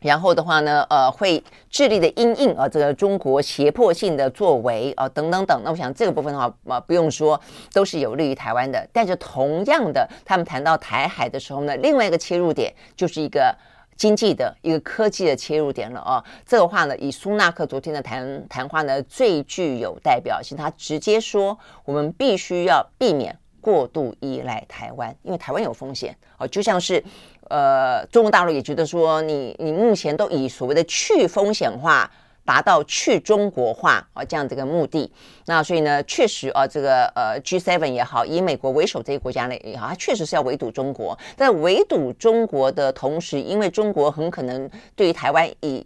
[0.00, 5.60] 然后的话呢，呃，会致力的因应啊，这个中国胁迫性的作为啊，等等等。
[5.62, 7.40] 那我想这个部分的话，啊，不用说，
[7.72, 8.88] 都是有利于台湾的。
[8.92, 13.54] 但是同样的，他们谈到台海的时候呢，另外一个切入点就是一个
[13.96, 16.24] 经济的一个科技的切入点了啊。
[16.46, 20.56] 这个话呢，以苏纳克昨天的谈谈话呢，最具有代表性。
[20.56, 27.02] 他直接说，我们必须要避免过度依赖台湾，因为台湾有风险哦，就像是。
[27.50, 32.08] 呃，中国大陆也觉得说你，你目前都以所谓的去风险化
[32.44, 35.10] 达到去中国化啊这样这个目的，
[35.46, 45.84] 那所以呢，确实啊，这个呃 G7 也好，以美国为首这些国家呢也好，它确实是要围堵中国，但围堵中国的同时，因为中国很可能对于台湾以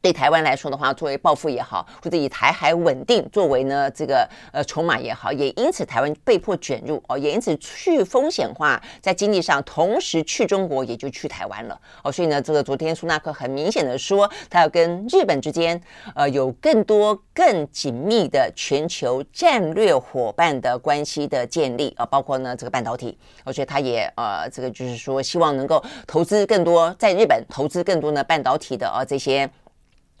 [0.00, 15.80] 对台湾来说的话，作为报复也好，或者以台海稳定作为呢这个呃筹码也好，也因此台湾被迫卷入哦，也因此去风险化，在经济上同时去中国也就去台湾了哦，所以呢，这个昨天苏纳克很明显的说，他要跟日本之间
[16.14, 29.48] 呃有更多更紧密的全球战略伙伴的关系的建立啊，包括呢这个半导体，而且他也呃这个就是说希望能够投资更多在日本投资更多呢半导体的啊这些。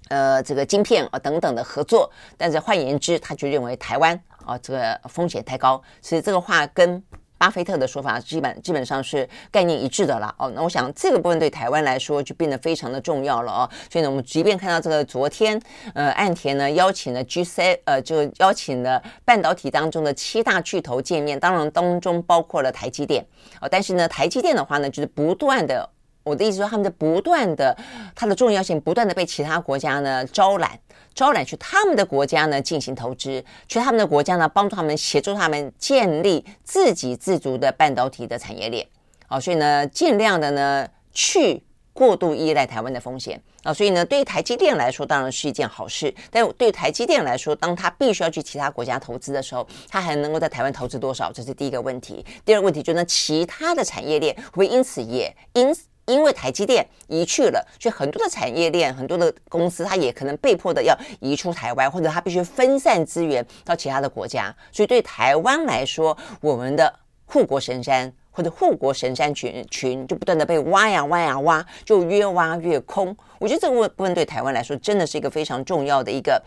[0.08, 7.02] 呃，这个晶片啊等等的合作，但是换言之，他就认为台湾啊这个风险太高，所以这个话跟
[7.36, 10.50] 巴菲特的说法基本基本上是概念一致的了哦。
[10.56, 13.70] 那我想这个部分对台湾来说就变得非常的重要了哦。
[13.88, 15.60] 所以呢，我们即便看到这个昨天
[15.94, 23.24] 呃岸田呢邀请了 G7 呃就邀请了半导体当中的七大巨头见面，当然当中包括了台积电
[23.60, 25.88] 哦，但是呢台积电的话呢就是不断的。
[26.28, 27.76] 我的意思说，他们在不断的，
[28.14, 30.78] 它的重要性不断的被其他国家呢招揽，
[31.14, 38.86] 招揽去他们的国家呢进行投资，去他们的国家呢帮助他们协助他们建立自给自足的半导体的产业链。
[39.26, 41.62] 好，所以呢，尽量的呢去
[41.92, 43.74] 过度依赖台湾的风险啊。
[43.74, 46.14] 所以呢，对于台积电来说，当然是一件好事。
[46.30, 51.30] 但对于台积电来说，当他必须要去其他国家投资的时候，他还能够在台湾投资多少？
[51.30, 52.24] 这是第一个问题。
[52.44, 55.82] 第二个问题就是呢，其他的产业链会不会因此也因此。
[56.08, 64.52] 因为台积电移去了，所以很多的产业链、很多的公司，它也可能被迫的要移出台湾，或者它必须分散资源到其他的国家。
[64.72, 66.92] 所以对台湾来说，我们的
[67.26, 73.14] 护国神山或者护国神山群群就不断的被挖呀挖呀挖，就越挖越空。
[73.38, 76.42] 我觉得这个部分对台湾来说，真的是一个非常重要的一个。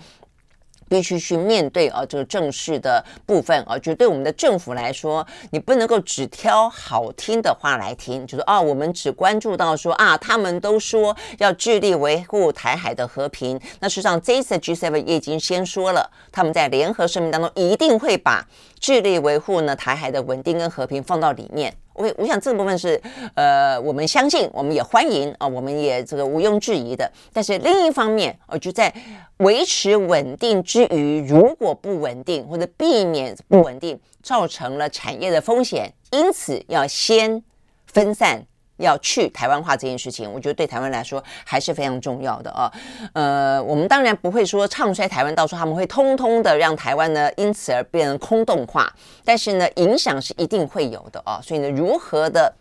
[0.92, 13.58] 必须去面对啊，这个正式的部分啊，就对我们的政府来说，你不能够只挑好听的话来听，就是啊，我们只关注到说啊，他们都说要致力维护台海的和平。
[13.80, 18.46] 那事实上这一次 G7 也已经先说了，他们在联合声明当中一定会把
[18.82, 21.74] 致力维护呢台海的稳定跟和平放到里面。
[21.94, 23.00] 我我想这部分是，
[23.36, 27.10] 呃，我们相信，我们也欢迎啊，我们也这个毋庸置疑的。
[27.32, 28.91] 但是另一方面，呃，就在
[29.38, 37.44] 维持稳定之余，如果不稳定或者避免不稳定，造成了产业的风险，因此要先
[37.86, 38.44] 分散。
[38.82, 42.72] 要去台湾化这件事情，我觉得对台湾来说还是非常重要的啊。
[43.13, 48.91] 呃，我们当然不会说唱衰台湾，到时候他们会通通的让台湾呢因此而变成空洞化，
[49.24, 51.39] 但是呢，影响是一定会有的啊。
[51.41, 52.54] 所以呢，如何的？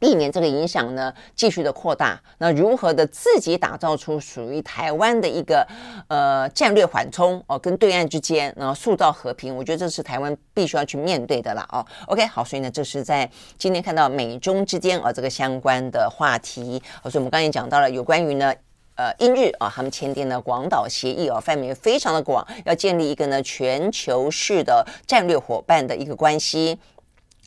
[0.00, 5.64] 避免这个影响呢继续的扩大，那如何的自己打造出属于台湾的一个
[6.08, 11.84] 呃战略缓冲哦，跟对岸之间然后塑造和平，我觉得这是台湾必须要去面对的了哦。
[12.06, 18.54] OK，好，所以呢，这是在今天看到美中之间啊这个相关的话题，所以我们刚才讲到了有关于呢
[18.94, 26.78] 呃英日啊他们签订了广岛协议啊，范围非常的广，要建立一个呢全球式的战略伙伴的一个关系。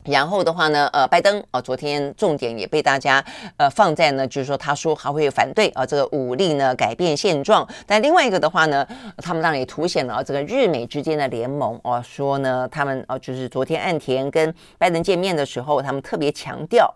[0.05, 3.23] 然后的话呢，呃，拜登啊，昨天重点也被大家
[3.57, 7.67] 呃放在呢，就是说他说还会反对啊这个武力呢改变现状。
[7.87, 8.85] 但另外一个的话呢，
[9.17, 16.93] 他们当然也凸显了这个日美之间的联盟啊，说呢他们啊就是昨天岸田跟拜登见面的时候，他们特别强调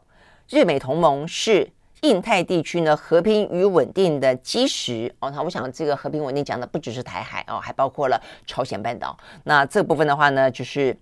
[0.49, 1.69] 日美同盟是
[2.01, 5.31] 印太地区呢和平与稳定的基石哦。
[5.31, 9.17] 那我想这个和平稳定讲的不只是台海哦，还包括了朝鲜半岛。
[9.45, 10.97] 那这部分的话呢，就是。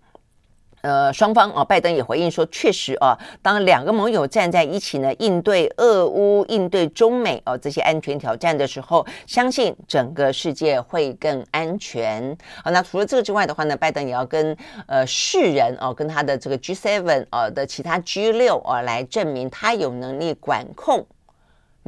[0.86, 12.38] 呃，双方啊，拜登也回应说，确实啊，当两个盟友站在一起呢，应对俄乌、应对中美哦、这些安全挑战的时候，相信整个世界会更安全。
[12.64, 14.56] 好，那除了这个之外的话呢，拜登也要跟
[14.86, 21.04] 呃世人哦、跟他的这个 G7 啊的其他 G6 啊来证明他有能力管控。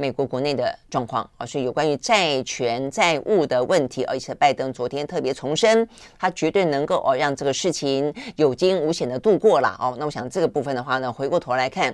[0.00, 5.86] 美国国内的状况而是有关于债权债务的问题，而且拜登昨天特别重申，
[6.16, 9.96] 他绝对能够哦让这个事情有惊无险的度过了哦。
[9.98, 11.92] 那我想这个部分的话呢，回过头来看。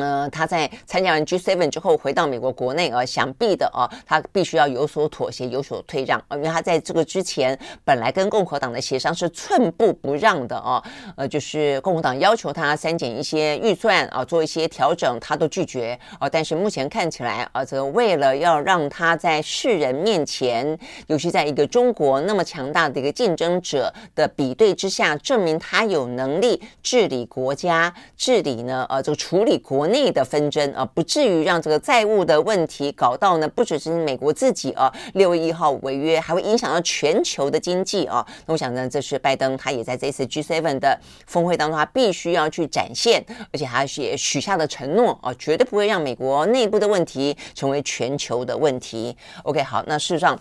[0.00, 10.82] 呃，他在参加完 G7 之后回到美国国内啊，想必的啊，他必须要有所妥协，有所退让啊，因为他在这个之前本来跟共和党的协商是寸步不让的啊，
[11.16, 16.26] 呃，就是共和党要求他删减一些预算啊，做一些调整，他都拒绝啊。
[16.26, 20.78] 但是目前看起来啊，这个为了要让他在世人面前，
[21.08, 29.89] 尤其在一个中国那么强大的一个竞争者的比对之下，证明他有能力治理国家，治理呢，呃，这个处理国。
[29.90, 38.26] 内的纷争啊，不至于让这个债务的问题搞到呢，不只是美国自己啊，六月一号违约，还会影响到全球的经济啊。
[38.46, 49.16] 那我想呢，这是拜登他也在这次 G7 的峰会当中，他必须要去展现，而且他也许下的承诺啊，绝对不会让美国内部的问题成为全球的问题。
[49.42, 50.38] OK，好，那事实上。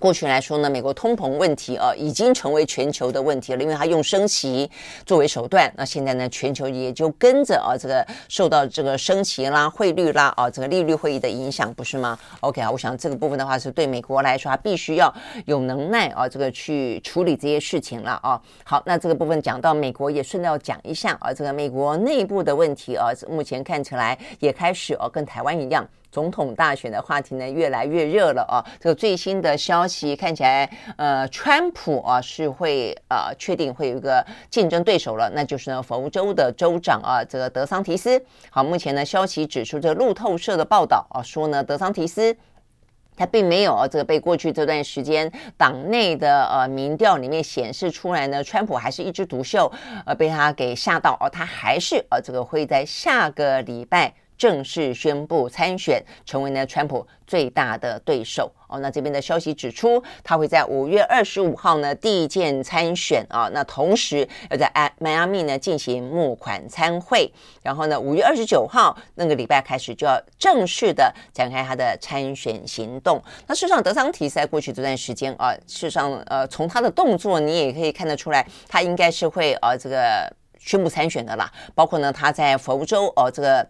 [0.00, 4.68] 过去来说呢，美国通膨问题啊，已经成为全球的问题了，因为它用升息
[5.04, 5.70] 作为手段。
[5.76, 18.40] 那现在呢，全球也就跟着啊，这个受到这个升息啦、汇率啦啊，这个利率会议的影响，不是吗？OK 啊，我想这个部分的话，是对美国来说，它必须要有能耐啊，这个去处理这些事情了啊。
[18.64, 25.86] 好，那这个部分讲到美国，也顺道讲一下啊，这个美国内部的问题啊，目前看起来也开始哦、啊，跟台湾一样。
[26.10, 28.64] 总统大选的话题呢，越来越热了啊！
[28.80, 38.20] 这个最新的消息看起来，呃，川普啊是会呃确定会有一个竞争对手了，那就是呢佛州的州长啊，这个德桑提斯。
[38.50, 42.36] 好，目前呢消息指出，这路透社的报道啊说呢，德桑提斯
[43.16, 49.70] 他并没有啊这个被过去这段时间党内的呃民调里面显示出来呢，川普还是一枝独秀，
[50.06, 54.12] 呃被他给吓到哦，他还是呃这个会在下个礼拜。
[54.40, 58.80] 正式宣布参选，成为呢川普最大的对手哦。
[58.80, 63.50] 那这边的消息指出，他会在五月二十五号呢递件参选啊。
[63.52, 67.30] 那同时要在迈阿密呢进行募款参会，
[67.62, 73.22] 然后呢五月二十九号那个礼拜开始就要正式的展开他的参选行动。
[73.46, 81.52] 那事实上，德桑提在过去这段时间啊，事实上呃从他的动作你也可以看得出来，他应该是会呃这个宣布参选的啦。
[81.74, 83.68] 包括呢他在佛州哦这个。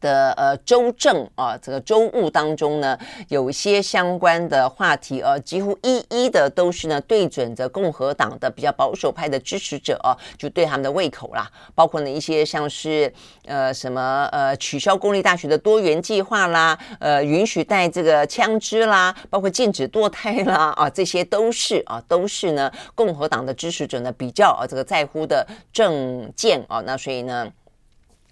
[0.00, 2.98] 的呃州政啊，这个州务当中呢，
[3.28, 11.50] 有一些相关的话题呃，几乎一一的都是呢对准着共和党的比较保守派的支持者啊，就对他们的胃口啦。
[11.74, 13.12] 包括呢一些像是
[13.44, 27.50] 呃什么呃取消公立大学的多元计划啦，呃允许带这个枪支啦，包括禁止堕胎啦啊，这些都是啊都是呢共和党的支持者呢比较啊这个在乎的政见啊，那所以呢。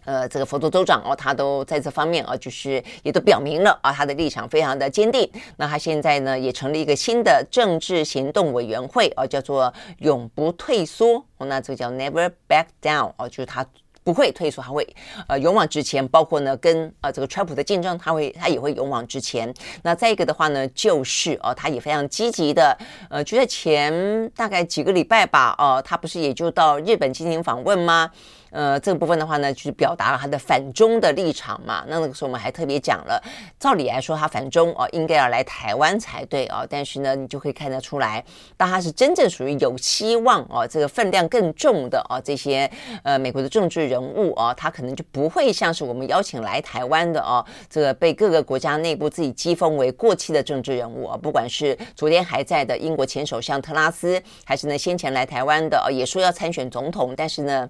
[0.08, 5.30] 呃，这个佛州州长哦，他都在这方面啊，就是也都表明了啊，他的立场非常的坚定。
[5.58, 11.22] 那他现在呢，也成立一个新的政治行动委员会啊，叫做永不退缩。
[11.36, 13.66] 那这个叫 Never Back Down 哦，就是他
[14.02, 14.96] 不会退缩，他会
[15.26, 16.08] 呃勇往直前。
[16.08, 19.52] 包括呢，跟啊这个川普的竞争，他会他也会勇往直前。
[19.82, 22.74] 那再一个的话呢，就是啊，他也非常积极的，
[23.10, 28.10] 呃，就在前大概几个礼拜吧，哦，他不是也就到日本进行访问吗？
[28.50, 31.84] 呃，这个部分的话呢，就是表达了他的反中的立场嘛。
[31.86, 33.22] 那那个时候我们还特别讲了，
[33.58, 36.66] 照理来说他反中哦，应该要来台湾才对哦。
[36.68, 38.24] 但是呢，你就可以看得出来，
[38.56, 42.70] 当他是真正属于有希望哦，这个分量更重的哦，这些
[43.02, 57.68] 呃美国的政治人物哦，他可能就不会像是我们邀请来台湾的哦，这个被各个国家内部自己讥讽为过气的政治人物啊，不管是昨天还在的英国前首相特拉斯，还是呢先前来台湾的哦，也说要参选总统，但是呢。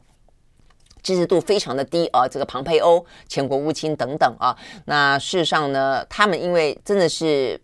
[1.09, 4.55] 支持度非常的低啊，这个庞佩欧前国务卿等等啊，
[4.85, 7.59] 那事实上呢，他们因为真的是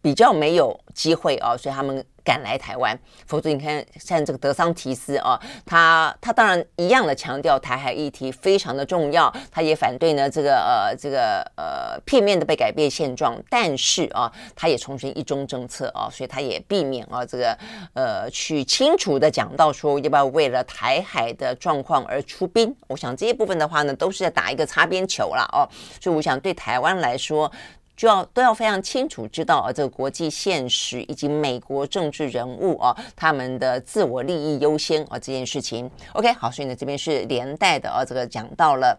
[0.00, 2.02] 比较没有机会啊，所以他们。
[2.28, 2.98] 赶来台湾。
[3.26, 17.56] 否则你看像这个德桑提斯啊，他他当然一样的强调台海议题非常的重要，他也反对呢这个呃这个呃片面的被改变现状，但是啊，他也重申一中政策啊，所以他也避免啊这个
[17.94, 22.74] 呃去清楚的讲到说要不要为了台海的状况而出兵。
[22.88, 25.64] 我想这些部分的话呢，都是在打一个擦边球了哦，
[26.00, 27.50] 所以我想对台湾来说。
[27.98, 35.90] 就要都要非常清楚知道啊，这个国际现实以及美国政治人物啊，他们的自我利益优先啊这件事情。
[36.12, 38.96] OK，好，所以呢这边是连带的啊，这个讲到了。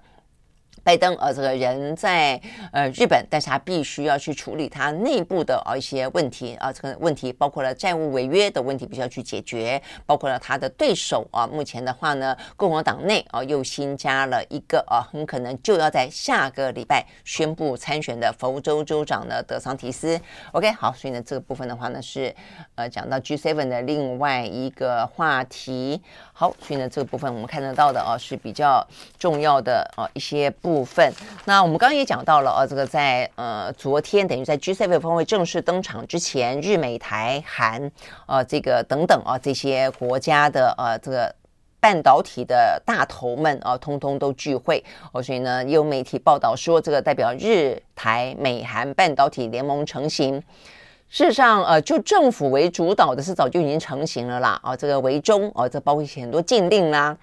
[0.84, 2.40] 拜登呃，这个人在
[2.72, 20.20] 呃日本，但是他必须要去处理他内部的啊一些问题啊，这个问题包括了债务违约的问题，必须要去解决，包括了他的对手啊，目前的话呢，共和党内啊又新加了一个啊，很可能就要在下个礼拜宣布参选的佛州州长的德桑提斯。
[20.54, 22.34] OK，好，所以呢这个部分的话呢是
[22.76, 26.02] 呃讲到 G7 的另外一个话题。
[26.32, 28.86] 好，所以呢这个部分我们看得到的啊是比较
[29.18, 30.69] 重要的啊一些部。
[30.70, 31.12] 部分，
[31.46, 37.92] 那我们刚刚也讲到了啊，这个在呃昨天等于在 G7 峰会正式登场之前，日美台韩
[38.28, 41.34] 呃这个等等啊这些国家的呃这个
[41.80, 50.44] 半导体的大头们啊，通通都聚会哦，所以呢有媒体报道说，这个代表日台美韩半导体联盟成型。
[51.12, 57.18] 事实上，呃，就政府为主导的是早就已经成型了啦啊，这个为中啊，这包括很多禁令啦。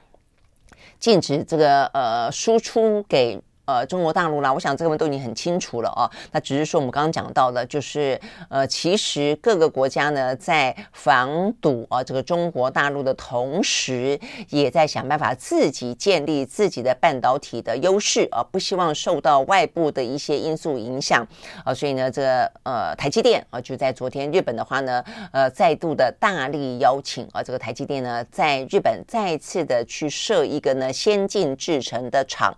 [0.99, 3.41] 禁止这个呃输出给。
[3.67, 6.09] 呃，中国大陆啦，我想这个问题都已经很清楚了哦。
[6.31, 14.19] 那只是说我们刚刚讲到的，就是呃，其实各个国家呢，在防堵啊这个中国大陆的同时，
[14.51, 21.27] 也在想办法自己建立自己的半导体的优势啊，不希望受到外部的一些因素影响
[21.65, 21.75] 啊。
[21.75, 25.03] 所以呢，这个呃，台积电啊，就在昨天日本的话呢，
[25.33, 32.57] 呃，再度的大力邀请啊，这个台积电呢，在日本再次的去设一个呢先进制程的厂。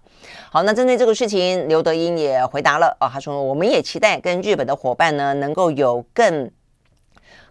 [0.50, 6.50] 好，那针对这个事情，刘德英也回答了啊，他说我们也期待跟日本的伙伴呢，能够有更。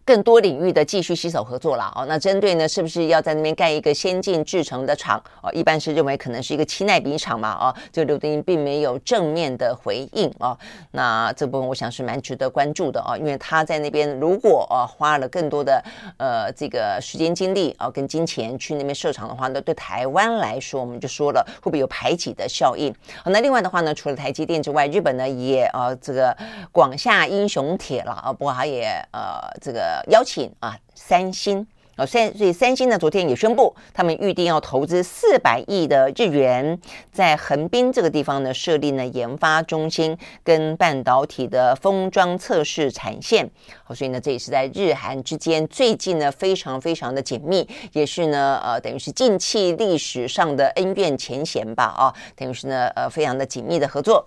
[0.08, 2.06] 更多领域的继续携手合作了哦。
[2.06, 5.52] 那针对呢，是不是要在那边盖一个先进制程的厂哦？
[5.52, 7.76] 一般是认为可能是一个七奈米厂嘛哦。
[7.92, 10.58] 这刘德英并没有正面的回应哦。
[10.92, 15.84] 那这部分我想是蛮值得关注的哦，因为他在那边如果哦花了更多的
[16.16, 22.96] 呃这个时间精力啊跟金钱去那边设厂的话，那对台湾来说，我们就说了会不会有排挤的效应？
[23.22, 26.34] 好，那另外的话呢，除了台积电之外，日本呢也呃这个
[26.72, 29.97] 广厦英雄帖了啊，不过他也呃这个。
[30.10, 36.80] 邀请啊，三星啊，三所以三星呢，昨天也宣布，他们预定要投资四百亿的日元，
[37.12, 43.50] 在横滨这个地方呢设立呢研发中心跟半导体的封装测试产线。
[43.84, 54.24] 好，所以呢，这也是在日韩之间最近呢非常非常的紧密，也是呢呃等于是近期历史上的恩怨前嫌吧啊，等于是呢呃非常的紧密的合作。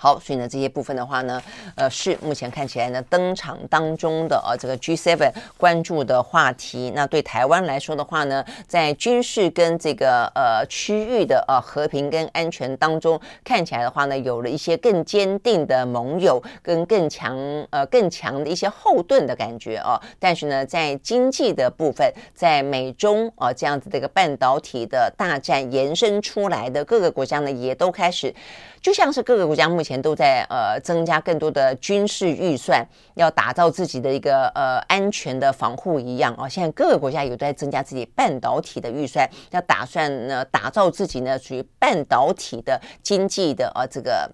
[0.00, 1.42] 好，所以呢，这些部分的话呢，
[1.74, 6.92] 呃，是目前看起来呢，登场当中的呃、这个 G7 关注的话题。
[6.94, 17.36] 那对台湾来说的话呢，在军事跟这个呃区域的呃、和平跟安全当中，看起来的话呢，有了一些更坚定的盟友跟更强
[17.70, 20.02] 呃更强的一些后盾的感觉哦、啊。
[20.20, 28.32] 但是呢，在经济的部分，在美中啊这样子的一个半导体的大战延伸出来的各个国家呢，也都开始。
[28.80, 44.30] 就像是各个国家目前都在呃增加更多的军事预算，要打造自己的一个呃安全的防护一样啊，现在各个国家有在增加自己半导体的预算，要打算呢打造自己呢属于半导体的经济的呃这个。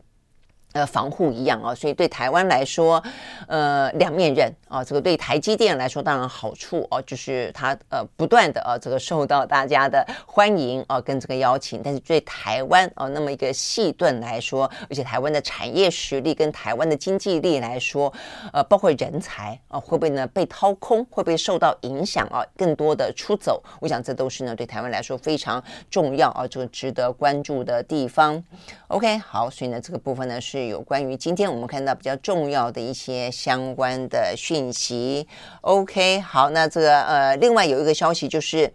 [0.75, 3.01] 呃，防护一样啊，所以对台湾来说，
[3.47, 4.83] 呃，两面刃啊。
[4.83, 11.81] 这个对台积电来说当然好处哦，就是它呃不断的啊这个受到大家的欢迎啊，跟这个邀请。
[11.81, 18.13] 但是对台湾啊那么一个细盾来说，而且台湾的产业实力跟台湾的经济力来说，
[18.53, 21.05] 呃，包括人才啊，会不会呢被掏空？
[21.09, 22.45] 会不会受到影响啊？
[22.57, 28.43] 更多的出走，我想这都是呢对台湾来说非常重要啊，这个值得关注的地方。
[28.89, 30.64] OK，好，所以呢这个部分呢是。
[30.67, 35.27] 有关于今天我们看到比较重要的一些相关的讯息。
[35.61, 38.73] OK，好，那这个呃，另外有一个消息就是，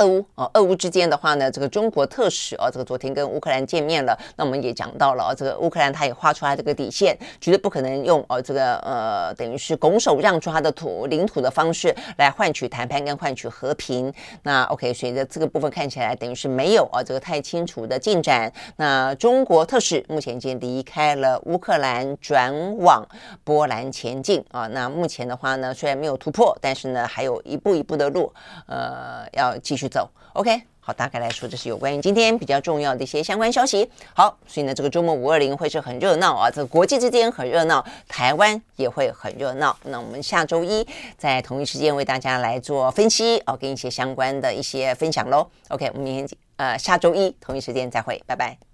[0.00, 4.18] 俄乌哦，俄乌之间的话呢，这个中国特使哦，这个昨天跟乌克兰见面了。
[4.34, 14.10] 那我们也讲到了哦，这个乌克兰他也画出来这个底线，绝对不可能用哦这个呃等于是拱手让出他的土领土的方式来换取谈判跟换取和平。
[14.42, 18.50] 那 OK，随着这个部分看起来等于是没有啊这个太清楚的进展。
[18.76, 23.06] 那中国特使目前已经离开了乌克兰，转往
[23.44, 24.66] 波兰前进啊。
[24.68, 28.32] 那目前的话呢，虽然没有突破，但是呢还有一步一步的路，
[28.66, 30.08] 呃，要继续走。
[30.34, 33.90] OK，好，大概来说，这是有关于今天比较重要的一些相关消息。
[34.14, 39.76] 好，所以呢，这个周末五二零会是很热闹啊，这个国际之间很热闹，台湾也会很热闹。
[39.82, 40.86] 那我们下周一
[41.18, 45.46] 在同一时间为大家来做分析哦，跟一些相关的一些分享喽。
[45.68, 48.69] OK，我们明天呃下周一同一时间再会，拜拜。